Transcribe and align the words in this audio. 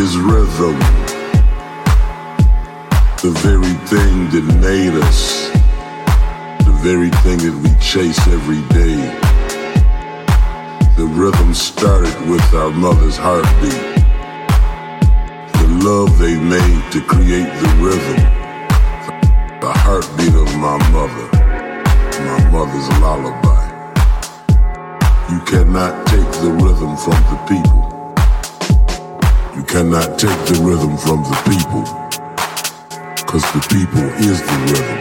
is 0.00 0.16
rhythm. 0.16 0.78
The 3.20 3.32
very 3.44 3.74
thing 3.92 4.30
that 4.32 4.46
made 4.58 4.94
us, 5.04 5.50
the 6.64 6.72
very 6.80 7.10
thing 7.20 7.36
that 7.44 7.56
we 7.62 7.68
chase 7.84 8.18
every 8.28 8.62
day. 8.72 8.96
The 10.96 11.04
rhythm 11.04 11.52
started 11.52 12.16
with 12.30 12.42
our 12.54 12.70
mother's 12.70 13.18
heartbeat. 13.18 13.84
The 15.60 15.68
love 15.84 16.18
they 16.18 16.36
made 16.40 16.82
to 16.92 17.00
create 17.04 17.52
the 17.60 17.70
rhythm. 17.84 18.20
The 19.60 19.72
heartbeat 19.84 20.34
of 20.34 20.48
my 20.56 20.78
mother, 20.96 21.28
my 22.24 22.40
mother's 22.48 22.88
lullaby. 23.04 23.64
You 25.30 25.40
cannot 25.40 26.06
take 26.06 26.32
the 26.40 26.52
rhythm 26.52 26.96
from 26.96 27.20
the 27.28 27.38
people. 27.46 27.89
You 29.60 29.66
cannot 29.66 30.18
take 30.18 30.40
the 30.46 30.58
rhythm 30.64 30.96
from 30.96 31.22
the 31.22 31.36
people. 31.44 31.84
Cause 33.26 33.44
the 33.52 33.60
people 33.68 34.08
is 34.24 34.40
the 34.40 34.56
rhythm. 34.72 34.98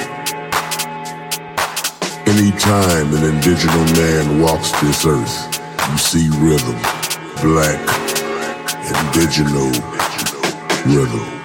Anytime 2.27 3.07
an 3.15 3.23
indigenous 3.35 3.91
man 3.97 4.41
walks 4.41 4.71
this 4.81 5.05
earth, 5.05 5.61
you 5.89 5.97
see 5.97 6.27
rhythm. 6.41 6.75
Black, 7.41 7.79
indigenous 8.83 9.79
rhythm. 10.85 11.38